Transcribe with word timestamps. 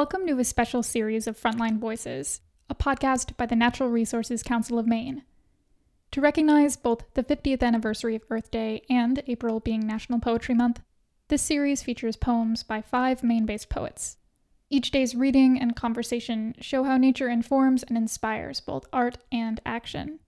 Welcome 0.00 0.26
to 0.28 0.38
a 0.38 0.44
special 0.44 0.82
series 0.82 1.26
of 1.26 1.38
Frontline 1.38 1.78
Voices, 1.78 2.40
a 2.70 2.74
podcast 2.74 3.36
by 3.36 3.44
the 3.44 3.54
Natural 3.54 3.90
Resources 3.90 4.42
Council 4.42 4.78
of 4.78 4.86
Maine. 4.86 5.24
To 6.12 6.22
recognize 6.22 6.74
both 6.74 7.04
the 7.12 7.22
50th 7.22 7.62
anniversary 7.62 8.16
of 8.16 8.22
Earth 8.30 8.50
Day 8.50 8.80
and 8.88 9.22
April 9.26 9.60
being 9.60 9.86
National 9.86 10.18
Poetry 10.18 10.54
Month, 10.54 10.80
this 11.28 11.42
series 11.42 11.82
features 11.82 12.16
poems 12.16 12.62
by 12.62 12.80
five 12.80 13.22
Maine 13.22 13.44
based 13.44 13.68
poets. 13.68 14.16
Each 14.70 14.90
day's 14.90 15.14
reading 15.14 15.60
and 15.60 15.76
conversation 15.76 16.54
show 16.62 16.84
how 16.84 16.96
nature 16.96 17.28
informs 17.28 17.82
and 17.82 17.98
inspires 17.98 18.58
both 18.58 18.86
art 18.94 19.18
and 19.30 19.60
action. 19.66 20.18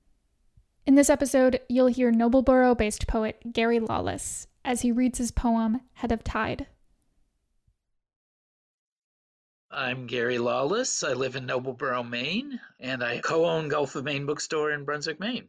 In 0.85 0.97
this 0.97 1.09
episode, 1.09 1.61
you'll 1.71 1.87
hear 1.87 2.13
Nobleboro 2.13 2.77
based 2.77 3.07
poet 3.09 3.55
Gary 3.55 3.81
Lawless 3.81 4.49
as 4.67 4.83
he 4.83 4.93
reads 4.93 5.17
his 5.17 5.31
poem 5.31 5.81
Head 5.95 6.13
of 6.13 6.23
Tide. 6.23 6.67
I'm 9.75 10.07
Gary 10.07 10.37
Lawless. 10.37 11.03
I 11.03 11.15
live 11.15 11.35
in 11.35 11.47
Nobleboro, 11.47 12.07
Maine, 12.07 12.61
and 12.79 13.03
I 13.03 13.21
co 13.21 13.47
own 13.47 13.69
Gulf 13.69 13.97
of 13.97 14.05
Maine 14.05 14.27
bookstore 14.27 14.71
in 14.71 14.85
Brunswick, 14.85 15.19
Maine. 15.19 15.49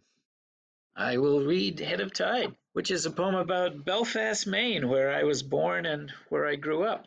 I 0.95 1.17
will 1.17 1.41
read 1.41 1.81
Head 1.81 1.99
of 1.99 2.13
Tide, 2.13 2.55
which 2.71 2.89
is 2.89 3.05
a 3.05 3.11
poem 3.11 3.35
about 3.35 3.83
Belfast, 3.83 4.47
Maine, 4.47 4.87
where 4.87 5.11
I 5.11 5.23
was 5.23 5.43
born 5.43 5.85
and 5.85 6.09
where 6.29 6.47
I 6.47 6.55
grew 6.55 6.83
up. 6.83 7.05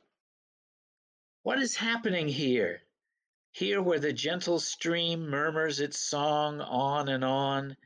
What 1.43 1.59
is 1.59 1.77
happening 1.77 2.29
here? 2.29 2.83
Here, 3.51 3.81
where 3.81 3.99
the 3.99 4.13
gentle 4.13 4.61
stream 4.61 5.31
murmurs 5.31 5.81
its 5.81 5.99
song 5.99 6.61
on 6.61 7.09
and 7.09 7.25
on. 7.25 7.79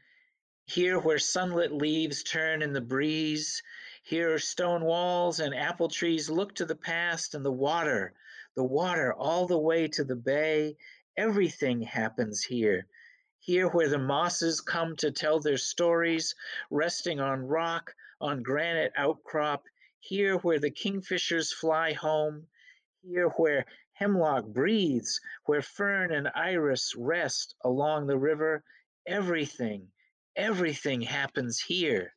Here, 0.65 0.99
where 0.99 1.21
sunlit 1.21 1.71
leaves 1.71 2.25
turn 2.25 2.63
in 2.63 2.73
the 2.73 2.81
breeze. 2.81 3.63
Here, 4.03 4.41
stone 4.41 4.83
walls 4.83 5.39
and 5.39 5.55
apple 5.55 5.89
trees 5.89 6.29
look 6.29 6.57
to 6.57 6.65
the 6.65 6.75
past, 6.75 7.37
and 7.37 7.45
the 7.45 7.53
water, 7.53 8.13
the 8.57 8.65
water 8.65 9.13
all 9.15 9.47
the 9.47 9.59
way 9.59 9.89
to 9.89 10.05
the 10.05 10.17
bay. 10.17 10.77
Everything 11.17 11.83
happens 11.83 12.43
here 12.43 12.87
here 13.41 13.69
where 13.69 13.89
the 13.89 13.99
mosses 13.99 14.61
come 14.61 14.95
to 14.97 15.11
tell 15.11 15.41
their 15.41 15.57
stories, 15.57 16.35
resting 16.71 17.21
on 17.21 17.47
rock, 17.47 17.95
on 18.21 18.43
granite 18.43 18.93
outcrop, 18.97 19.65
here 19.99 20.37
where 20.39 20.61
the 20.61 20.71
kingfishers 20.71 21.53
fly 21.53 21.93
home, 21.93 22.47
here 23.03 23.29
where 23.31 23.65
hemlock 23.95 24.47
breathes, 24.47 25.21
where 25.47 25.63
fern 25.63 26.13
and 26.13 26.29
iris 26.35 26.95
rest 26.97 27.55
along 27.65 28.07
the 28.07 28.19
river, 28.19 28.63
everything, 29.07 29.89
everything 30.37 31.01
happens 31.01 31.59
here. 31.59 32.15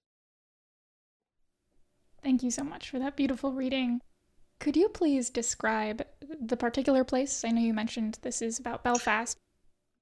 Thank 2.21 2.43
you 2.43 2.51
so 2.51 2.63
much 2.63 2.89
for 2.89 2.99
that 2.99 3.15
beautiful 3.15 3.53
reading. 3.53 4.01
Could 4.63 4.77
you 4.77 4.87
please 4.87 5.29
describe 5.29 6.05
the 6.39 6.55
particular 6.55 7.03
place? 7.03 7.43
I 7.43 7.49
know 7.49 7.59
you 7.59 7.73
mentioned 7.73 8.17
this 8.21 8.41
is 8.41 8.59
about 8.59 8.81
Belfast. 8.81 9.37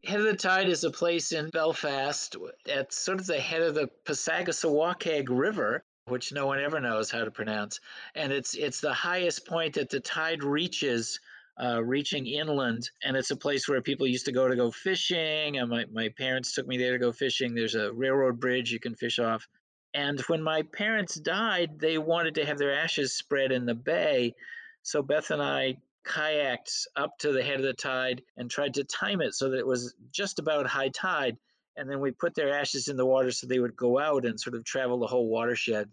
Head 0.04 0.20
of 0.20 0.28
the 0.28 0.36
Tide 0.36 0.70
is 0.70 0.84
a 0.84 0.92
place 0.92 1.32
in 1.32 1.50
Belfast 1.50 2.36
at 2.72 2.94
sort 2.94 3.20
of 3.20 3.26
the 3.26 3.40
head 3.40 3.64
of 3.64 3.74
the 3.74 3.90
Passagassawakeag 4.06 5.30
River, 5.30 5.84
which 6.06 6.32
no 6.32 6.46
one 6.46 6.60
ever 6.60 6.80
knows 6.80 7.10
how 7.10 7.24
to 7.24 7.32
pronounce. 7.32 7.80
And 8.14 8.32
it's 8.32 8.54
it's 8.54 8.82
the 8.82 8.94
highest 8.94 9.48
point 9.48 9.74
that 9.74 9.90
the 9.90 10.00
tide 10.00 10.44
reaches, 10.44 11.20
uh, 11.60 11.84
reaching 11.84 12.28
inland. 12.28 12.88
And 13.04 13.18
it's 13.18 13.32
a 13.32 13.38
place 13.38 13.68
where 13.68 13.82
people 13.82 14.06
used 14.06 14.26
to 14.26 14.32
go 14.32 14.48
to 14.48 14.56
go 14.56 14.70
fishing. 14.70 15.58
And 15.58 15.72
my, 15.72 15.86
my 15.92 16.10
parents 16.10 16.54
took 16.54 16.68
me 16.68 16.78
there 16.78 16.92
to 16.92 17.00
go 17.00 17.12
fishing. 17.12 17.56
There's 17.56 17.74
a 17.74 17.92
railroad 17.94 18.40
bridge 18.40 18.72
you 18.72 18.80
can 18.80 18.94
fish 18.94 19.18
off. 19.18 19.48
And 19.94 20.20
when 20.22 20.42
my 20.42 20.62
parents 20.62 21.16
died, 21.16 21.80
they 21.80 21.98
wanted 21.98 22.36
to 22.36 22.46
have 22.46 22.58
their 22.58 22.74
ashes 22.74 23.14
spread 23.14 23.52
in 23.52 23.66
the 23.66 23.76
bay. 23.76 24.36
So 24.84 25.02
Beth 25.02 25.32
and 25.32 25.42
I 25.42 25.78
kayaked 26.06 26.88
up 26.96 27.18
to 27.20 27.32
the 27.32 27.44
head 27.44 27.58
of 27.58 27.64
the 27.64 27.74
tide 27.74 28.22
and 28.38 28.50
tried 28.50 28.76
to 28.76 28.84
time 28.84 29.22
it 29.22 29.36
so 29.36 29.50
that 29.50 29.60
it 29.60 29.68
was 29.68 29.94
just 30.12 30.40
about 30.40 30.66
high 30.66 30.90
tide. 30.90 31.38
And 31.78 31.90
then 31.90 32.00
we 32.00 32.12
put 32.12 32.36
their 32.36 32.54
ashes 32.54 32.88
in 32.88 32.98
the 32.98 33.06
water 33.06 33.32
so 33.32 33.48
they 33.48 33.60
would 33.60 33.76
go 33.76 34.00
out 34.00 34.26
and 34.26 34.40
sort 34.40 34.56
of 34.56 34.64
travel 34.64 35.00
the 35.00 35.08
whole 35.08 35.28
watershed. 35.28 35.90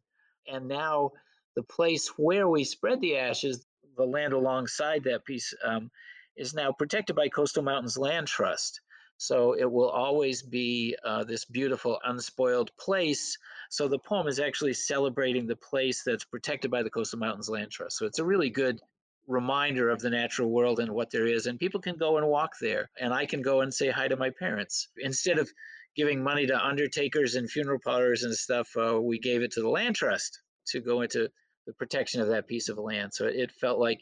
And 0.47 0.69
now 0.69 1.13
the 1.57 1.63
place 1.63 2.09
where 2.17 2.49
we 2.49 2.65
spread 2.65 3.01
the 3.01 3.19
ashes, 3.19 3.65
the 3.97 4.07
land 4.07 4.33
alongside 4.33 5.05
that 5.05 5.25
piece, 5.25 5.55
um, 5.63 5.91
is 6.37 6.55
now 6.55 6.73
protected 6.73 7.17
by 7.17 7.29
Coastal 7.29 7.63
Mountains 7.65 7.99
Land 7.99 8.29
Trust. 8.29 8.81
So 9.19 9.55
it 9.55 9.71
will 9.71 9.91
always 9.91 10.43
be 10.43 10.97
uh, 11.05 11.25
this 11.25 11.45
beautiful, 11.45 11.99
unspoiled 12.05 12.71
place. 12.79 13.37
So 13.69 13.89
the 13.89 13.99
poem 13.99 14.29
is 14.29 14.39
actually 14.39 14.75
celebrating 14.75 15.47
the 15.47 15.57
place 15.57 16.03
that's 16.05 16.25
protected 16.25 16.71
by 16.71 16.83
the 16.83 16.91
Coastal 16.91 17.19
Mountains 17.19 17.49
Land 17.49 17.73
Trust. 17.73 17.99
So 17.99 18.07
it's 18.07 18.21
a 18.21 18.25
really 18.25 18.49
good 18.49 18.81
reminder 19.27 19.91
of 19.91 20.01
the 20.01 20.11
natural 20.11 20.51
world 20.51 20.81
and 20.81 20.93
what 20.93 21.11
there 21.11 21.27
is. 21.27 21.47
And 21.47 21.59
people 21.59 21.81
can 21.81 21.97
go 21.97 22.17
and 22.17 22.27
walk 22.29 22.53
there. 22.61 22.91
And 22.99 23.13
I 23.13 23.27
can 23.27 23.43
go 23.43 23.61
and 23.61 23.75
say 23.75 23.91
hi 23.91 24.09
to 24.09 24.17
my 24.17 24.31
parents. 24.31 24.89
Instead 24.97 25.39
of 25.39 25.51
giving 25.97 26.23
money 26.23 26.47
to 26.47 26.57
undertakers 26.57 27.35
and 27.35 27.51
funeral 27.51 27.81
parlors 27.85 28.23
and 28.23 28.35
stuff, 28.35 28.69
uh, 28.77 29.01
we 29.01 29.19
gave 29.19 29.43
it 29.43 29.53
to 29.53 29.61
the 29.61 29.69
land 29.69 29.97
trust 29.97 30.41
to 30.69 30.81
go 30.81 31.03
into 31.03 31.29
the 31.67 31.73
protection 31.75 32.23
of 32.23 32.29
that 32.29 32.47
piece 32.47 32.69
of 32.69 32.79
land. 32.79 33.13
So 33.13 33.27
it 33.27 33.51
felt 33.51 33.81
like 33.81 34.01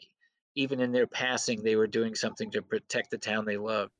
even 0.55 0.79
in 0.79 0.91
their 0.91 1.07
passing, 1.07 1.63
they 1.63 1.75
were 1.75 1.87
doing 1.87 2.15
something 2.15 2.51
to 2.51 2.61
protect 2.61 3.11
the 3.11 3.17
town 3.17 3.45
they 3.45 3.57
loved. 3.57 3.91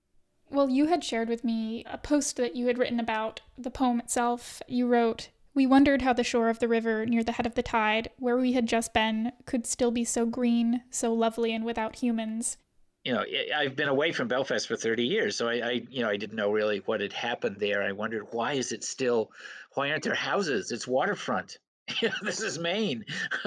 Well, 0.50 0.70
you 0.70 0.86
had 0.86 1.04
shared 1.04 1.30
with 1.30 1.44
me 1.44 1.84
a 1.90 1.98
post 1.98 2.38
that 2.38 2.56
you 2.56 2.68
had 2.68 2.78
written 2.78 3.00
about 3.00 3.42
the 3.58 3.70
poem 3.70 4.00
itself. 4.00 4.62
You 4.68 4.88
wrote, 4.88 5.30
we 5.54 5.66
wondered 5.66 6.04
how 6.04 6.14
the 6.14 6.24
shore 6.24 6.50
of 6.50 6.60
the 6.60 6.68
river 6.68 7.06
near 7.06 7.24
the 7.24 7.32
head 7.32 7.46
of 7.48 7.56
the 7.56 7.64
tide, 7.64 8.10
where 8.18 8.38
we 8.38 8.54
had 8.54 8.68
just 8.68 8.94
been, 8.94 9.32
could 9.46 9.66
still 9.66 9.92
be 9.92 10.04
so 10.04 10.26
green, 10.26 10.84
so 10.92 11.12
lovely, 11.14 11.54
and 11.54 11.66
without 11.66 11.96
humans. 11.96 12.58
You 13.04 13.14
know, 13.14 13.26
I've 13.56 13.76
been 13.76 13.90
away 13.90 14.12
from 14.12 14.28
Belfast 14.28 14.68
for 14.68 14.76
30 14.76 15.04
years, 15.04 15.36
so 15.36 15.48
I, 15.48 15.54
I, 15.54 15.72
you 15.90 16.04
know, 16.04 16.10
I 16.10 16.18
didn't 16.18 16.36
know 16.36 16.52
really 16.52 16.80
what 16.86 17.02
had 17.02 17.14
happened 17.14 17.58
there. 17.60 17.82
I 17.82 17.92
wondered 17.92 18.28
why 18.32 18.54
is 18.54 18.72
it 18.72 18.84
still, 18.84 19.32
why 19.74 19.90
aren't 19.90 20.04
there 20.04 20.14
houses? 20.14 20.72
It's 20.72 20.88
waterfront. 20.88 21.58
this 22.22 22.42
is 22.42 22.60
Maine, 22.60 23.06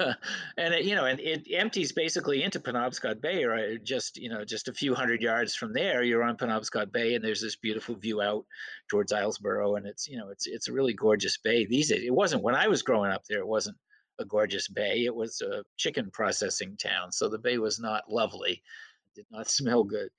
and 0.57 0.73
it, 0.73 0.85
you 0.85 0.95
know, 0.95 1.05
and 1.05 1.19
it 1.19 1.47
empties 1.53 1.91
basically 1.91 2.41
into 2.41 2.59
Penobscot 2.59 3.21
Bay, 3.21 3.45
right? 3.45 3.83
Just 3.83 4.17
you 4.17 4.29
know, 4.29 4.43
just 4.43 4.67
a 4.67 4.73
few 4.73 4.95
hundred 4.95 5.21
yards 5.21 5.55
from 5.55 5.73
there, 5.73 6.01
you're 6.01 6.23
on 6.23 6.37
Penobscot 6.37 6.91
Bay, 6.91 7.13
and 7.15 7.23
there's 7.23 7.41
this 7.41 7.55
beautiful 7.55 7.95
view 7.95 8.21
out 8.21 8.45
towards 8.89 9.11
Islesboro, 9.11 9.77
and 9.77 9.85
it's 9.85 10.07
you 10.07 10.17
know, 10.17 10.29
it's 10.29 10.47
it's 10.47 10.67
a 10.67 10.73
really 10.73 10.93
gorgeous 10.93 11.37
bay. 11.37 11.65
These 11.65 11.89
days, 11.89 12.03
it 12.03 12.13
wasn't 12.13 12.43
when 12.43 12.55
I 12.55 12.67
was 12.67 12.81
growing 12.81 13.11
up 13.11 13.23
there. 13.29 13.39
It 13.39 13.47
wasn't 13.47 13.77
a 14.19 14.25
gorgeous 14.25 14.67
bay. 14.67 15.05
It 15.05 15.15
was 15.15 15.41
a 15.41 15.63
chicken 15.77 16.09
processing 16.11 16.77
town, 16.77 17.11
so 17.11 17.29
the 17.29 17.39
bay 17.39 17.59
was 17.59 17.79
not 17.79 18.11
lovely. 18.11 18.53
It 18.53 19.15
did 19.15 19.25
not 19.29 19.49
smell 19.51 19.83
good, 19.83 20.09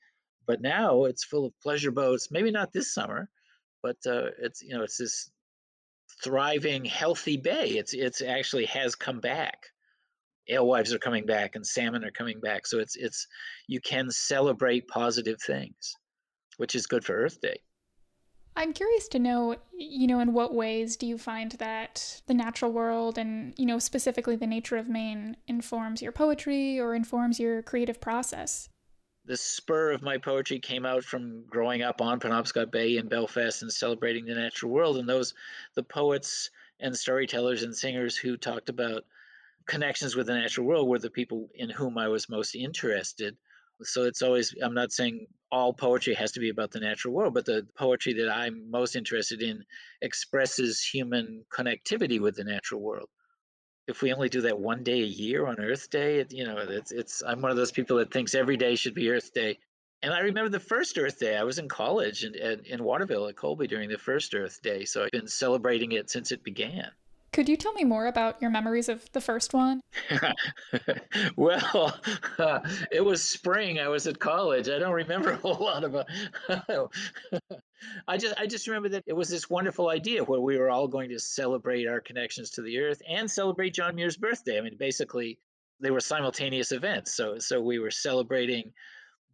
but 0.46 0.60
now 0.60 1.04
it's 1.04 1.24
full 1.24 1.46
of 1.46 1.60
pleasure 1.60 1.90
boats. 1.90 2.28
Maybe 2.30 2.52
not 2.52 2.72
this 2.72 2.94
summer, 2.94 3.28
but 3.82 3.96
uh, 4.06 4.30
it's 4.40 4.62
you 4.62 4.76
know, 4.76 4.84
it's 4.84 4.98
this 4.98 5.28
thriving, 6.22 6.84
healthy 6.84 7.36
bay. 7.36 7.70
It's 7.70 7.94
it's 7.94 8.22
actually 8.22 8.66
has 8.66 8.94
come 8.94 9.20
back. 9.20 9.66
Alewives 10.50 10.92
are 10.92 10.98
coming 10.98 11.24
back 11.24 11.54
and 11.54 11.66
salmon 11.66 12.04
are 12.04 12.10
coming 12.10 12.40
back. 12.40 12.66
So 12.66 12.78
it's 12.78 12.96
it's 12.96 13.26
you 13.68 13.80
can 13.80 14.10
celebrate 14.10 14.88
positive 14.88 15.40
things, 15.40 15.94
which 16.56 16.74
is 16.74 16.86
good 16.86 17.04
for 17.04 17.14
Earth 17.14 17.40
Day. 17.40 17.58
I'm 18.54 18.74
curious 18.74 19.08
to 19.08 19.18
know, 19.18 19.56
you 19.72 20.06
know, 20.06 20.20
in 20.20 20.34
what 20.34 20.54
ways 20.54 20.96
do 20.96 21.06
you 21.06 21.16
find 21.16 21.52
that 21.52 22.20
the 22.26 22.34
natural 22.34 22.70
world 22.70 23.16
and, 23.16 23.54
you 23.56 23.64
know, 23.64 23.78
specifically 23.78 24.36
the 24.36 24.46
nature 24.46 24.76
of 24.76 24.90
Maine 24.90 25.38
informs 25.46 26.02
your 26.02 26.12
poetry 26.12 26.78
or 26.78 26.94
informs 26.94 27.40
your 27.40 27.62
creative 27.62 27.98
process? 27.98 28.68
The 29.24 29.36
spur 29.36 29.92
of 29.92 30.02
my 30.02 30.18
poetry 30.18 30.58
came 30.58 30.84
out 30.84 31.04
from 31.04 31.44
growing 31.48 31.82
up 31.82 32.00
on 32.00 32.18
Penobscot 32.18 32.70
Bay 32.72 32.96
in 32.96 33.08
Belfast 33.08 33.62
and 33.62 33.72
celebrating 33.72 34.24
the 34.24 34.34
natural 34.34 34.72
world. 34.72 34.96
And 34.96 35.08
those, 35.08 35.34
the 35.74 35.82
poets 35.82 36.50
and 36.80 36.96
storytellers 36.96 37.62
and 37.62 37.76
singers 37.76 38.16
who 38.16 38.36
talked 38.36 38.68
about 38.68 39.04
connections 39.66 40.16
with 40.16 40.26
the 40.26 40.34
natural 40.34 40.66
world 40.66 40.88
were 40.88 40.98
the 40.98 41.10
people 41.10 41.48
in 41.54 41.70
whom 41.70 41.98
I 41.98 42.08
was 42.08 42.28
most 42.28 42.56
interested. 42.56 43.36
So 43.82 44.04
it's 44.04 44.22
always, 44.22 44.54
I'm 44.60 44.74
not 44.74 44.92
saying 44.92 45.26
all 45.52 45.72
poetry 45.72 46.14
has 46.14 46.32
to 46.32 46.40
be 46.40 46.48
about 46.48 46.72
the 46.72 46.80
natural 46.80 47.14
world, 47.14 47.34
but 47.34 47.44
the 47.44 47.66
poetry 47.76 48.14
that 48.14 48.30
I'm 48.30 48.70
most 48.70 48.96
interested 48.96 49.40
in 49.40 49.64
expresses 50.00 50.82
human 50.82 51.44
connectivity 51.52 52.20
with 52.20 52.34
the 52.34 52.44
natural 52.44 52.80
world 52.80 53.08
if 53.88 54.02
we 54.02 54.12
only 54.12 54.28
do 54.28 54.40
that 54.42 54.58
one 54.58 54.82
day 54.82 55.00
a 55.00 55.06
year 55.06 55.46
on 55.46 55.58
Earth 55.60 55.90
Day, 55.90 56.20
it, 56.20 56.32
you 56.32 56.44
know, 56.44 56.56
it's 56.58 56.92
it's. 56.92 57.22
I'm 57.26 57.40
one 57.40 57.50
of 57.50 57.56
those 57.56 57.72
people 57.72 57.96
that 57.98 58.12
thinks 58.12 58.34
every 58.34 58.56
day 58.56 58.76
should 58.76 58.94
be 58.94 59.10
Earth 59.10 59.32
Day. 59.32 59.58
And 60.02 60.12
I 60.12 60.20
remember 60.20 60.48
the 60.48 60.60
first 60.60 60.98
Earth 60.98 61.18
Day. 61.18 61.36
I 61.36 61.44
was 61.44 61.58
in 61.58 61.68
college 61.68 62.24
in, 62.24 62.34
in, 62.34 62.60
in 62.64 62.84
Waterville 62.84 63.28
at 63.28 63.36
Colby 63.36 63.68
during 63.68 63.88
the 63.88 63.98
first 63.98 64.34
Earth 64.34 64.60
Day, 64.62 64.84
so 64.84 65.04
I've 65.04 65.10
been 65.12 65.28
celebrating 65.28 65.92
it 65.92 66.10
since 66.10 66.32
it 66.32 66.42
began. 66.42 66.90
Could 67.32 67.48
you 67.48 67.56
tell 67.56 67.72
me 67.72 67.84
more 67.84 68.06
about 68.06 68.40
your 68.42 68.50
memories 68.50 68.90
of 68.90 69.10
the 69.12 69.20
first 69.20 69.54
one? 69.54 69.80
well, 71.36 71.98
uh, 72.38 72.60
it 72.92 73.02
was 73.02 73.22
spring. 73.22 73.80
I 73.80 73.88
was 73.88 74.06
at 74.06 74.18
college. 74.18 74.68
I 74.68 74.78
don't 74.78 74.92
remember 74.92 75.30
a 75.30 75.36
whole 75.36 75.64
lot 75.64 75.82
about. 75.82 76.08
I 78.06 78.16
just 78.16 78.34
I 78.38 78.46
just 78.46 78.66
remember 78.66 78.90
that 78.90 79.04
it 79.06 79.12
was 79.12 79.28
this 79.28 79.50
wonderful 79.50 79.88
idea 79.88 80.24
where 80.24 80.40
we 80.40 80.58
were 80.58 80.70
all 80.70 80.88
going 80.88 81.10
to 81.10 81.18
celebrate 81.18 81.86
our 81.86 82.00
connections 82.00 82.50
to 82.50 82.62
the 82.62 82.78
earth 82.78 83.02
and 83.08 83.30
celebrate 83.30 83.74
John 83.74 83.94
Muir's 83.94 84.16
birthday. 84.16 84.58
I 84.58 84.60
mean, 84.60 84.76
basically, 84.78 85.38
they 85.80 85.90
were 85.90 86.00
simultaneous 86.00 86.72
events. 86.72 87.14
So 87.14 87.38
so 87.38 87.60
we 87.60 87.78
were 87.78 87.90
celebrating 87.90 88.72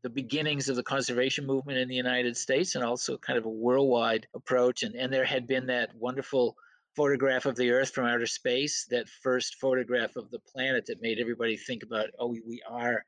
the 0.03 0.11
beginnings 0.11 0.69
of 0.69 0.77
the 0.77 0.83
conservation 0.83 1.45
movement 1.47 1.79
in 1.79 1.89
the 1.89 1.95
United 1.95 2.37
States 2.37 2.75
and 2.75 2.85
also 2.85 3.19
kind 3.19 3.39
of 3.39 3.47
a 3.47 3.51
worldwide 3.51 4.27
approach. 4.35 4.83
And, 4.83 4.95
and 4.95 5.13
there 5.13 5.25
had 5.25 5.47
been 5.47 5.67
that 5.67 5.95
wonderful 5.97 6.57
photograph 6.95 7.47
of 7.47 7.57
the 7.57 7.71
Earth 7.71 7.91
from 7.91 8.07
outer 8.07 8.27
space, 8.27 8.87
that 8.91 9.09
first 9.09 9.57
photograph 9.57 10.17
of 10.17 10.31
the 10.31 10.39
planet 10.39 10.87
that 10.87 11.03
made 11.03 11.19
everybody 11.19 11.57
think 11.57 11.83
about, 11.83 12.11
oh, 12.19 12.29
we, 12.29 12.43
we 12.47 12.63
are 12.69 13.05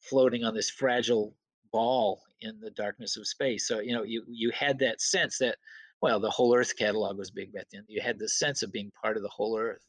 floating 0.00 0.44
on 0.44 0.54
this 0.54 0.70
fragile 0.70 1.34
ball 1.72 2.22
in 2.40 2.58
the 2.60 2.70
darkness 2.70 3.16
of 3.16 3.26
space. 3.26 3.66
So, 3.66 3.80
you 3.80 3.94
know, 3.94 4.02
you, 4.02 4.24
you 4.28 4.50
had 4.50 4.78
that 4.80 5.00
sense 5.00 5.38
that, 5.38 5.56
well, 6.00 6.20
the 6.20 6.30
whole 6.30 6.54
Earth 6.54 6.76
catalog 6.76 7.18
was 7.18 7.30
big 7.30 7.52
back 7.52 7.66
then. 7.72 7.84
You 7.88 8.00
had 8.00 8.18
the 8.18 8.28
sense 8.28 8.62
of 8.62 8.72
being 8.72 8.90
part 9.02 9.16
of 9.16 9.22
the 9.22 9.28
whole 9.28 9.58
Earth. 9.58 9.84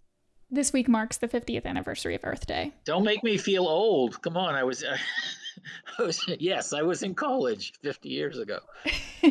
This 0.49 0.73
week 0.73 0.89
marks 0.89 1.17
the 1.17 1.29
50th 1.29 1.65
anniversary 1.65 2.13
of 2.13 2.21
Earth 2.25 2.45
Day. 2.45 2.73
Don't 2.83 3.05
make 3.05 3.23
me 3.23 3.37
feel 3.37 3.65
old. 3.65 4.21
Come 4.21 4.35
on, 4.35 4.53
I 4.53 4.65
was, 4.65 4.83
I 5.97 6.03
was 6.03 6.25
yes, 6.39 6.73
I 6.73 6.81
was 6.81 7.03
in 7.03 7.15
college 7.15 7.73
50 7.81 8.09
years 8.09 8.37
ago. 8.37 8.59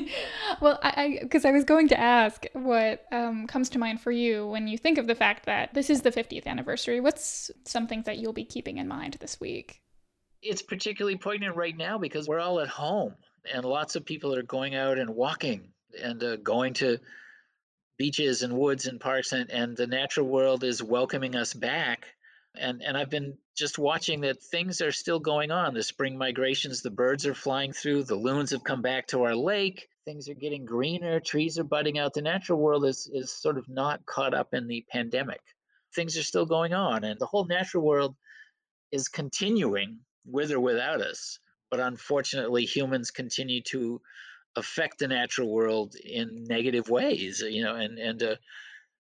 well, 0.63 0.79
I 0.83 1.19
because 1.21 1.45
I, 1.45 1.51
I, 1.51 1.53
was 1.53 1.65
going 1.65 1.89
to 1.89 2.01
ask 2.01 2.47
what 2.55 3.05
um, 3.13 3.47
comes 3.47 3.69
to 3.71 3.79
mind 3.79 4.01
for 4.01 4.11
you 4.13 4.47
when 4.47 4.67
you 4.67 4.79
think 4.79 4.97
of 4.97 5.07
the 5.07 5.15
fact 5.15 5.45
that 5.45 5.75
this 5.75 5.91
is 5.91 6.01
the 6.03 6.11
50th 6.11 6.47
anniversary. 6.47 7.01
What's 7.01 7.51
something 7.67 8.03
that 8.03 8.19
you'll 8.19 8.33
be 8.33 8.45
keeping 8.45 8.79
in 8.79 8.89
mind 8.89 9.19
this 9.21 9.39
week? 9.41 9.83
It's 10.43 10.63
particularly 10.63 11.19
poignant 11.19 11.57
right 11.57 11.77
now 11.77 11.99
because 11.99 12.27
we're 12.27 12.41
all 12.41 12.61
at 12.61 12.69
home 12.69 13.15
and 13.53 13.65
lots 13.65 13.97
of 13.97 14.05
people 14.05 14.35
are 14.35 14.43
going 14.43 14.75
out 14.75 14.99
and 14.99 15.11
walking 15.11 15.73
and 16.03 16.23
uh, 16.23 16.37
going 16.37 16.75
to 16.75 16.99
beaches 17.99 18.43
and 18.43 18.57
woods 18.57 18.87
and 18.87 19.01
parks 19.01 19.33
and, 19.33 19.51
and 19.51 19.77
the 19.77 19.87
natural 19.87 20.27
world 20.27 20.65
is 20.65 20.83
welcoming 20.83 21.37
us 21.37 21.53
back. 21.53 22.07
And 22.57 22.83
and 22.83 22.97
i've 22.97 23.11
been 23.11 23.39
just 23.57 23.79
watching 23.79 24.23
that 24.23 24.43
things 24.43 24.81
are 24.81 24.91
still 24.91 25.21
going 25.21 25.51
on. 25.51 25.75
The 25.75 25.83
spring 25.83 26.17
migrations 26.17 26.83
the 26.83 26.91
birds 26.91 27.27
are 27.27 27.35
flying 27.35 27.73
through 27.73 28.05
the 28.05 28.17
loons 28.17 28.51
have 28.51 28.65
come 28.65 28.83
back 28.83 29.09
to 29.09 29.23
our 29.23 29.37
lake 29.37 29.89
things 30.05 30.29
are 30.29 30.35
getting 30.35 30.65
greener 30.65 31.21
trees 31.21 31.59
are 31.59 31.65
budding 31.65 31.99
out. 31.99 32.15
The 32.15 32.23
natural 32.23 32.59
world 32.59 32.85
is 32.85 33.09
is 33.13 33.31
sort 33.31 33.59
of 33.59 33.69
not 33.69 34.05
caught 34.07 34.35
up 34.35 34.55
in 34.55 34.67
the 34.67 34.85
pandemic. 34.91 35.41
Things 35.95 36.17
are 36.17 36.23
still 36.23 36.47
going 36.47 36.73
on 36.73 37.05
and 37.05 37.21
the 37.21 37.27
whole 37.27 37.45
natural 37.45 37.85
world 37.85 38.17
is 38.91 39.09
continuing 39.09 39.99
with 40.25 40.53
or 40.53 40.61
without 40.61 41.01
us 41.01 41.39
but 41.71 41.81
unfortunately 41.81 42.65
humans 42.65 43.11
continue 43.11 43.63
to 43.63 44.01
affect 44.57 44.99
the 44.99 45.09
natural 45.09 45.49
world 45.49 45.95
in 45.95 46.45
negative 46.45 46.89
ways 46.89 47.41
you 47.41 47.63
know 47.63 47.75
and 47.75 47.99
and 47.99 48.23
uh, 48.23 48.37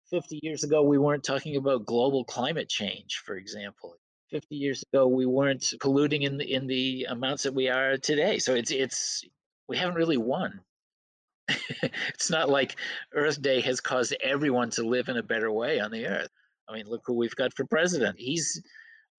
50 0.10 0.40
years 0.42 0.64
ago 0.64 0.82
we 0.82 0.98
weren't 0.98 1.24
talking 1.24 1.56
about 1.56 1.86
global 1.86 2.24
climate 2.24 2.70
change 2.70 3.22
for 3.26 3.36
example. 3.36 3.96
50 4.32 4.56
years 4.56 4.84
ago 4.94 5.08
we 5.08 5.26
weren't 5.26 5.74
polluting 5.82 6.22
in 6.24 6.38
the 6.38 6.54
in 6.54 6.68
the 6.68 7.08
amounts 7.10 7.44
that 7.44 7.54
we 7.54 7.70
are 7.70 7.98
today. 7.98 8.40
So 8.40 8.54
it's 8.54 8.72
it's 8.72 9.24
we 9.68 9.78
haven't 9.78 9.96
really 9.96 10.18
won. 10.18 10.62
It's 12.10 12.30
not 12.30 12.50
like 12.50 12.76
earth 13.14 13.42
day 13.42 13.62
has 13.62 13.82
caused 13.82 14.16
everyone 14.22 14.70
to 14.72 14.84
live 14.84 15.10
in 15.10 15.18
a 15.18 15.24
better 15.24 15.52
way 15.52 15.80
on 15.80 15.92
the 15.92 16.08
earth. 16.08 16.30
I 16.68 16.74
mean 16.74 16.88
look 16.88 17.04
who 17.06 17.14
we've 17.14 17.36
got 17.36 17.56
for 17.56 17.66
president. 17.66 18.20
He's 18.20 18.62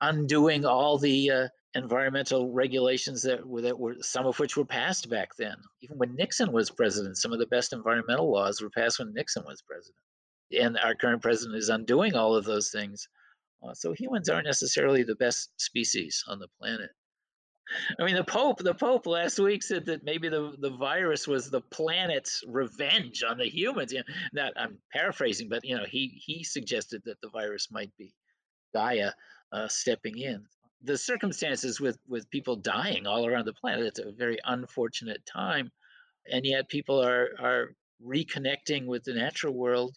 undoing 0.01 0.65
all 0.65 0.99
the 0.99 1.31
uh, 1.31 1.49
environmental 1.75 2.51
regulations 2.53 3.23
that 3.23 3.47
were, 3.47 3.63
that 3.63 3.79
were 3.79 3.97
some 4.01 4.27
of 4.27 4.39
which 4.39 4.57
were 4.57 4.65
passed 4.65 5.09
back 5.09 5.37
then. 5.37 5.57
Even 5.83 5.99
when 5.99 6.17
Nixon 6.17 6.53
was 6.53 6.71
president, 6.71 7.17
some 7.17 7.33
of 7.33 7.39
the 7.39 7.47
best 7.47 7.73
environmental 7.73 8.31
laws 8.31 8.61
were 8.61 8.71
passed 8.71 8.99
when 8.99 9.13
Nixon 9.15 9.45
was 9.47 9.63
president. 9.63 9.97
And 10.59 10.77
our 10.79 10.95
current 10.95 11.23
president 11.23 11.57
is 11.57 11.69
undoing 11.69 12.15
all 12.15 12.35
of 12.35 12.45
those 12.45 12.71
things. 12.71 13.09
Uh, 13.63 13.75
so 13.75 13.93
humans 13.93 14.29
aren't 14.29 14.47
necessarily 14.47 15.05
the 15.05 15.15
best 15.15 15.51
species 15.61 16.25
on 16.27 16.41
the 16.41 16.49
planet. 16.59 16.91
I 18.01 18.05
mean, 18.05 18.17
the 18.17 18.25
Pope, 18.25 18.59
the 18.59 18.75
Pope 18.75 19.07
last 19.07 19.39
week 19.39 19.63
said 19.63 19.87
that 19.87 20.03
maybe 20.03 20.29
the, 20.29 20.57
the 20.59 20.77
virus 20.77 21.29
was 21.29 21.51
the 21.51 21.61
planet's 21.61 22.43
revenge 22.49 23.23
on 23.23 23.39
the 23.39 23.49
humans. 23.49 23.93
You 23.93 23.99
know, 23.99 24.15
that 24.33 24.55
I'm 24.57 24.79
paraphrasing, 24.93 25.49
but 25.49 25.65
you 25.65 25.77
know, 25.77 25.85
he 25.89 26.21
he 26.25 26.43
suggested 26.43 27.03
that 27.05 27.21
the 27.21 27.29
virus 27.29 27.69
might 27.71 27.97
be 27.97 28.13
Gaia 28.75 29.13
uh, 29.53 29.69
stepping 29.69 30.19
in 30.19 30.47
the 30.83 30.97
circumstances 30.97 31.81
with 31.81 31.99
with 32.09 32.31
people 32.31 32.57
dying 32.57 33.07
all 33.07 33.27
around 33.27 33.45
the 33.47 33.53
planet 33.53 33.85
it's 33.85 33.99
a 33.99 34.13
very 34.13 34.39
unfortunate 34.45 35.25
time 35.27 35.71
and 36.31 36.45
yet 36.45 36.69
people 36.69 37.03
are 37.03 37.29
are 37.39 37.75
reconnecting 38.05 38.87
with 38.87 39.05
the 39.05 39.13
natural 39.13 39.53
world 39.53 39.97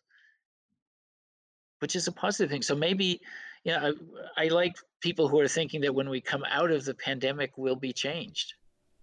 which 1.83 1.97
is 1.97 2.07
a 2.07 2.13
positive 2.13 2.49
thing. 2.49 2.61
So 2.61 2.75
maybe 2.75 3.19
you 3.65 3.73
know 3.73 3.93
I, 4.37 4.45
I 4.45 4.47
like 4.47 4.77
people 5.01 5.27
who 5.27 5.37
are 5.41 5.49
thinking 5.49 5.81
that 5.81 5.93
when 5.93 6.09
we 6.09 6.21
come 6.21 6.45
out 6.49 6.71
of 6.71 6.85
the 6.85 6.93
pandemic 6.93 7.57
we'll 7.57 7.75
be 7.75 7.91
changed. 7.91 8.53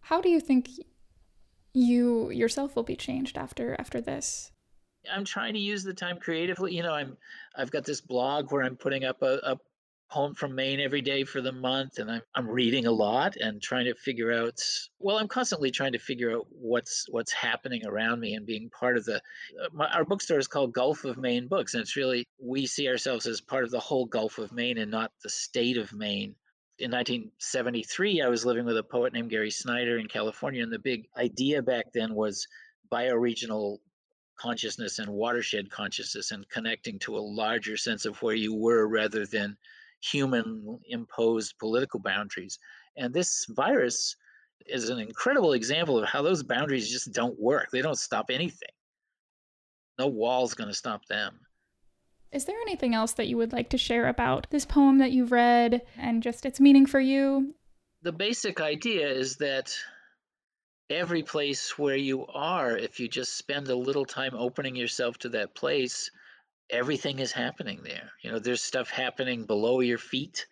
How 0.01 0.23
do 0.23 0.31
you 0.31 0.41
think 0.41 0.71
you 1.75 2.31
yourself 2.31 2.75
will 2.75 2.83
be 2.83 2.97
changed 2.97 3.37
after 3.37 3.77
after 3.79 4.01
this? 4.01 4.51
I'm 5.13 5.27
trying 5.27 5.53
to 5.55 5.61
use 5.61 5.85
the 5.85 5.93
time 5.93 6.17
creatively. 6.19 6.75
You 6.75 6.83
know 6.83 6.95
i'm 6.95 7.19
i've 7.55 7.71
got 7.71 7.85
this 7.85 8.01
blog 8.01 8.51
where 8.51 8.63
i'm 8.63 8.77
putting 8.77 9.05
up 9.05 9.21
a, 9.21 9.35
a 9.53 9.59
home 10.11 10.35
from 10.35 10.57
Maine 10.57 10.81
every 10.81 11.03
day 11.03 11.23
for 11.23 11.41
the 11.41 11.53
month, 11.53 11.99
and 11.99 12.11
I'm 12.11 12.23
I'm 12.35 12.49
reading 12.49 12.87
a 12.87 12.91
lot 12.91 13.37
and 13.37 13.63
trying 13.63 13.87
to 13.87 13.95
figure 13.95 14.33
out. 14.33 14.61
Well, 14.99 15.19
I'm 15.19 15.29
constantly 15.29 15.71
trying 15.71 15.93
to 15.93 15.99
figure 15.99 16.33
out 16.33 16.47
what's 16.51 17.07
what's 17.09 17.33
happening 17.33 17.87
around 17.87 18.21
me 18.21 18.35
and 18.35 18.45
being 18.45 18.71
part 18.71 18.97
of 18.97 19.05
the. 19.05 19.17
Uh, 19.17 19.69
my, 19.73 19.89
our 19.89 20.05
bookstore 20.05 20.39
is 20.39 20.49
called 20.49 20.73
Gulf 20.75 21.05
of 21.05 21.17
Maine 21.17 21.47
Books, 21.47 21.75
and 21.75 21.81
it's 21.81 21.97
really 21.97 22.27
we 22.41 22.67
see 22.67 22.89
ourselves 22.89 23.27
as 23.27 23.41
part 23.41 23.65
of 23.65 23.71
the 23.71 23.81
whole 23.81 24.05
Gulf 24.05 24.39
of 24.39 24.53
Maine 24.53 24.79
and 24.79 24.91
not 24.91 25.13
the 25.23 25.31
state 25.31 25.77
of 25.77 25.93
Maine. 25.93 26.35
In 26.79 26.91
1973, 26.91 28.23
I 28.23 28.29
was 28.29 28.45
living 28.45 28.65
with 28.65 28.79
a 28.79 28.83
poet 28.83 29.13
named 29.13 29.31
Gary 29.31 29.51
Snyder 29.51 29.99
in 29.99 30.09
California, 30.09 30.63
and 30.63 30.73
the 30.73 30.79
big 30.79 31.07
idea 31.17 31.63
back 31.63 31.93
then 31.93 32.15
was 32.15 32.49
bioregional 32.91 33.79
consciousness 34.41 34.99
and 34.99 35.11
watershed 35.11 35.71
consciousness 35.71 36.31
and 36.31 36.49
connecting 36.49 36.99
to 36.99 37.17
a 37.17 37.21
larger 37.21 37.77
sense 37.77 38.07
of 38.07 38.21
where 38.23 38.35
you 38.35 38.55
were 38.55 38.89
rather 38.89 39.27
than 39.27 39.57
human 40.01 40.81
imposed 40.89 41.59
political 41.59 42.01
boundaries. 42.01 42.59
And 42.97 43.13
this 43.13 43.47
virus 43.49 44.17
is 44.67 44.89
an 44.89 44.99
incredible 44.99 45.53
example 45.53 45.99
of 45.99 46.09
how 46.09 46.23
those 46.23 46.43
boundaries 46.43 46.91
just 46.91 47.13
don't 47.13 47.39
work. 47.39 47.71
They 47.71 47.83
don't 47.83 47.99
stop 47.99 48.31
anything. 48.31 48.69
No 49.99 50.07
wall's 50.07 50.55
going 50.55 50.69
to 50.69 50.75
stop 50.75 51.07
them. 51.07 51.41
Is 52.33 52.45
there 52.45 52.57
anything 52.63 52.95
else 52.95 53.13
that 53.15 53.27
you 53.27 53.37
would 53.37 53.53
like 53.53 53.71
to 53.71 53.79
share 53.79 54.07
about 54.07 54.47
this 54.51 54.65
poem 54.65 54.99
that 54.99 55.11
you've 55.11 55.33
read 55.33 55.83
and 55.97 56.23
just 56.23 56.47
its 56.47 56.61
meaning 56.61 56.87
for 56.87 57.01
you? 57.01 57.55
The 58.03 58.13
basic 58.13 58.61
idea 58.61 59.09
is 59.09 59.37
that 59.37 59.75
every 60.89 61.23
place 61.23 61.77
where 61.77 61.97
you 61.97 62.27
are, 62.27 62.77
if 62.77 63.01
you 63.01 63.09
just 63.09 63.37
spend 63.37 63.69
a 63.69 63.75
little 63.75 64.05
time 64.05 64.33
opening 64.35 64.77
yourself 64.77 65.19
to 65.19 65.29
that 65.31 65.55
place, 65.55 66.11
everything 66.71 67.19
is 67.19 67.33
happening 67.33 67.81
there. 67.83 68.11
You 68.23 68.33
know, 68.33 68.39
there's 68.39 68.63
stuff 68.63 68.91
happening 68.91 69.45
below 69.45 69.81
your 69.81 69.99
feet. 69.99 70.47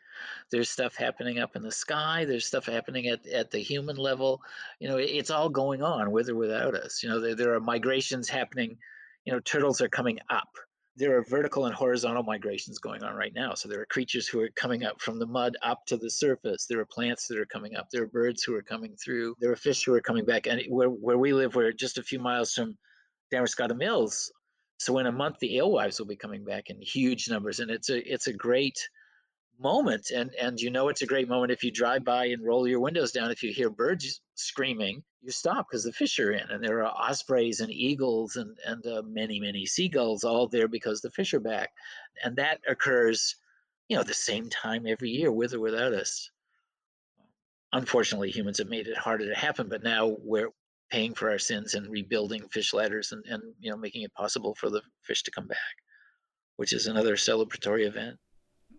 There's 0.51 0.69
stuff 0.69 0.97
happening 0.97 1.39
up 1.39 1.57
in 1.57 1.63
the 1.63 1.73
sky. 1.73 2.25
There's 2.25 2.47
stuff 2.47 2.67
happening 2.67 3.07
at, 3.09 3.27
at 3.27 3.51
the 3.51 3.59
human 3.59 3.97
level. 3.97 4.43
You 4.81 4.89
know, 4.89 4.97
it's 4.97 5.31
all 5.31 5.49
going 5.49 5.83
on 5.83 6.11
with 6.11 6.29
or 6.29 6.35
without 6.35 6.75
us. 6.75 7.03
You 7.03 7.09
know, 7.09 7.21
there, 7.21 7.35
there 7.35 7.55
are 7.55 7.61
migrations 7.61 8.29
happening. 8.29 8.79
You 9.25 9.33
know, 9.33 9.41
turtles 9.41 9.81
are 9.81 9.89
coming 9.89 10.19
up. 10.31 10.49
There 10.97 11.17
are 11.17 11.23
vertical 11.23 11.67
and 11.67 11.75
horizontal 11.75 12.25
migrations 12.25 12.81
going 12.81 13.05
on 13.05 13.15
right 13.15 13.33
now. 13.33 13.55
So 13.55 13.69
there 13.69 13.81
are 13.81 13.87
creatures 13.87 14.27
who 14.27 14.41
are 14.41 14.51
coming 14.57 14.85
up 14.85 15.01
from 15.01 15.21
the 15.21 15.27
mud 15.27 15.57
up 15.63 15.87
to 15.87 15.97
the 15.97 16.11
surface. 16.11 16.67
There 16.67 16.81
are 16.81 16.87
plants 16.87 17.29
that 17.29 17.39
are 17.39 17.47
coming 17.47 17.77
up. 17.77 17.87
There 17.93 18.03
are 18.03 18.09
birds 18.09 18.43
who 18.43 18.57
are 18.57 18.63
coming 18.63 18.97
through. 18.97 19.37
There 19.39 19.53
are 19.53 19.57
fish 19.57 19.85
who 19.85 19.95
are 19.95 20.01
coming 20.01 20.25
back. 20.25 20.49
And 20.49 20.61
where, 20.69 20.89
where 20.89 21.19
we 21.19 21.33
live, 21.33 21.55
we're 21.55 21.73
just 21.73 21.99
a 21.99 22.03
few 22.03 22.19
miles 22.19 22.53
from 22.53 22.77
Damariscotta 23.33 23.77
Mills, 23.77 24.33
so 24.79 24.99
in 24.99 25.07
a 25.07 25.13
month, 25.13 25.39
the 25.41 25.59
alewives 25.59 25.99
will 25.99 26.07
be 26.07 26.17
coming 26.17 26.45
back 26.45 26.71
in 26.71 26.81
huge 26.81 27.29
numbers, 27.29 27.59
and 27.59 27.71
it's 27.71 27.91
a 27.91 28.13
it's 28.13 28.29
a 28.29 28.33
great 28.33 28.89
moment. 29.59 30.11
And 30.11 30.31
and 30.41 30.61
you 30.61 30.71
know 30.71 30.89
it's 30.89 31.03
a 31.03 31.07
great 31.07 31.29
moment 31.29 31.51
if 31.51 31.65
you 31.65 31.73
drive 31.73 32.05
by 32.05 32.27
and 32.27 32.45
roll 32.45 32.67
your 32.67 32.79
windows 32.81 33.11
down. 33.11 33.33
If 33.33 33.43
you 33.43 33.53
hear 33.53 33.71
birds 33.71 34.21
screaming, 34.37 35.03
you 35.21 35.33
stop 35.33 35.67
because 35.69 35.83
the 35.83 35.93
fish 35.93 36.21
are 36.21 36.31
in, 36.31 36.49
and 36.49 36.63
there 36.63 36.85
are 36.85 36.95
ospreys 36.95 37.59
and 37.61 37.73
eagles 37.73 38.37
and 38.37 38.57
and 38.65 38.87
uh, 38.87 39.03
many 39.05 39.41
many 39.41 39.67
seagulls 39.67 40.23
all 40.23 40.47
there 40.47 40.69
because 40.69 41.01
the 41.01 41.11
fish 41.11 41.35
are 41.35 41.41
back, 41.41 41.71
and 42.23 42.37
that 42.37 42.61
occurs, 42.69 43.35
you 43.89 43.97
know, 43.97 44.05
the 44.05 44.15
same 44.15 44.49
time 44.49 44.87
every 44.87 45.11
year, 45.11 45.33
with 45.33 45.55
or 45.55 45.61
without 45.61 45.93
us 45.93 46.31
unfortunately 47.73 48.31
humans 48.31 48.57
have 48.57 48.69
made 48.69 48.87
it 48.87 48.97
harder 48.97 49.29
to 49.29 49.39
happen 49.39 49.69
but 49.69 49.83
now 49.83 50.17
we're 50.23 50.49
paying 50.91 51.15
for 51.15 51.31
our 51.31 51.39
sins 51.39 51.75
and 51.75 51.91
rebuilding 51.91 52.49
fish 52.49 52.73
ladders 52.73 53.13
and, 53.13 53.25
and 53.27 53.43
you 53.61 53.71
know 53.71 53.77
making 53.77 54.03
it 54.03 54.15
possible 54.15 54.55
for 54.55 54.71
the 54.71 54.83
fish 55.03 55.23
to 55.23 55.31
come 55.31 55.47
back 55.47 55.59
which 56.59 56.73
is 56.73 56.89
another 56.89 57.15
celebratory 57.15 57.87
event. 57.87 58.19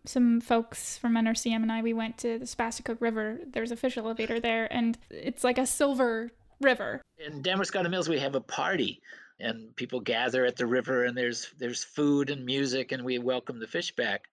Some 0.06 0.42
folks 0.42 0.98
from 0.98 1.14
nrcm 1.14 1.64
and 1.64 1.72
i 1.72 1.82
we 1.82 1.94
went 1.94 2.18
to 2.20 2.38
the 2.38 2.46
Sebasticook 2.46 3.02
river. 3.02 3.40
There's 3.48 3.72
a 3.72 3.76
fish 3.76 3.98
elevator 3.98 4.40
there 4.40 4.72
and 4.72 4.98
it's 5.10 5.44
like 5.44 5.58
a 5.58 5.66
silver 5.66 6.32
river. 6.62 7.02
In 7.18 7.42
Damariscotta 7.42 7.90
mills 7.90 8.10
we 8.10 8.20
have 8.20 8.36
a 8.36 8.42
party 8.42 9.02
and 9.40 9.74
people 9.76 10.02
gather 10.02 10.46
at 10.46 10.58
the 10.58 10.68
river 10.68 11.06
and 11.06 11.18
there's 11.18 11.54
there's 11.58 11.84
food 11.84 12.30
and 12.30 12.46
music 12.46 12.92
and 12.92 13.04
we 13.04 13.18
welcome 13.18 13.60
the 13.60 13.68
fish 13.68 13.96
back. 13.96 14.26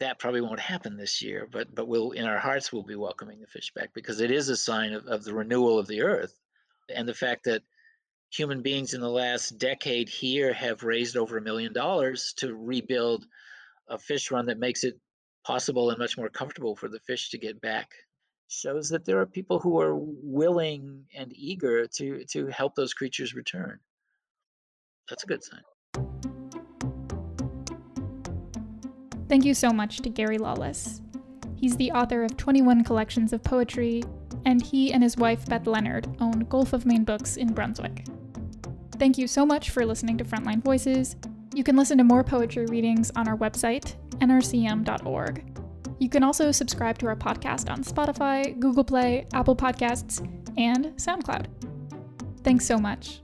That 0.00 0.18
probably 0.18 0.40
won't 0.40 0.58
happen 0.58 0.96
this 0.96 1.22
year, 1.22 1.48
but 1.50 1.72
but 1.74 1.86
we'll 1.86 2.10
in 2.10 2.24
our 2.24 2.38
hearts 2.38 2.72
we'll 2.72 2.82
be 2.82 2.96
welcoming 2.96 3.40
the 3.40 3.46
fish 3.46 3.72
back 3.74 3.90
because 3.94 4.20
it 4.20 4.32
is 4.32 4.48
a 4.48 4.56
sign 4.56 4.92
of, 4.92 5.06
of 5.06 5.22
the 5.22 5.34
renewal 5.34 5.78
of 5.78 5.86
the 5.86 6.02
earth 6.02 6.34
and 6.94 7.08
the 7.08 7.14
fact 7.14 7.44
that 7.44 7.62
human 8.30 8.62
beings 8.62 8.94
in 8.94 9.00
the 9.00 9.10
last 9.10 9.58
decade 9.58 10.08
here 10.08 10.52
have 10.52 10.82
raised 10.82 11.16
over 11.16 11.36
a 11.36 11.42
million 11.42 11.72
dollars 11.72 12.32
to 12.38 12.54
rebuild 12.54 13.24
a 13.88 13.98
fish 13.98 14.30
run 14.30 14.46
that 14.46 14.58
makes 14.58 14.84
it 14.84 14.98
possible 15.44 15.90
and 15.90 15.98
much 15.98 16.16
more 16.16 16.28
comfortable 16.28 16.76
for 16.76 16.88
the 16.88 17.00
fish 17.00 17.30
to 17.30 17.38
get 17.38 17.60
back 17.60 17.90
shows 18.48 18.88
that 18.90 19.04
there 19.04 19.18
are 19.18 19.26
people 19.26 19.58
who 19.58 19.80
are 19.80 19.96
willing 19.96 21.04
and 21.16 21.32
eager 21.34 21.86
to 21.86 22.24
to 22.26 22.46
help 22.48 22.74
those 22.74 22.94
creatures 22.94 23.34
return 23.34 23.78
that's 25.08 25.24
a 25.24 25.26
good 25.26 25.42
sign 25.42 25.62
Thank 29.32 29.46
you 29.46 29.54
so 29.54 29.70
much 29.70 30.00
to 30.00 30.10
Gary 30.10 30.36
Lawless. 30.36 31.00
He's 31.56 31.74
the 31.78 31.90
author 31.92 32.22
of 32.22 32.36
21 32.36 32.84
collections 32.84 33.32
of 33.32 33.42
poetry, 33.42 34.02
and 34.44 34.62
he 34.62 34.92
and 34.92 35.02
his 35.02 35.16
wife 35.16 35.46
Beth 35.46 35.66
Leonard 35.66 36.08
own 36.20 36.40
Gulf 36.40 36.72
of 36.72 36.86
Maine 36.86 37.04
Books 37.04 37.36
in 37.36 37.52
Brunswick. 37.52 38.04
Thank 38.98 39.18
you 39.18 39.26
so 39.26 39.44
much 39.44 39.70
for 39.70 39.84
listening 39.84 40.18
to 40.18 40.24
Frontline 40.24 40.62
Voices. 40.62 41.16
You 41.54 41.64
can 41.64 41.76
listen 41.76 41.98
to 41.98 42.04
more 42.04 42.24
poetry 42.24 42.66
readings 42.66 43.10
on 43.16 43.28
our 43.28 43.36
website, 43.36 43.94
nrcm.org. 44.18 45.44
You 45.98 46.08
can 46.08 46.22
also 46.22 46.50
subscribe 46.50 46.98
to 46.98 47.06
our 47.06 47.16
podcast 47.16 47.70
on 47.70 47.84
Spotify, 47.84 48.58
Google 48.58 48.84
Play, 48.84 49.26
Apple 49.32 49.56
Podcasts, 49.56 50.20
and 50.56 50.86
SoundCloud. 50.96 51.46
Thanks 52.42 52.66
so 52.66 52.76
much. 52.78 53.21